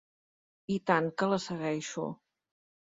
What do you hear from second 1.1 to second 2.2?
que la segueixo!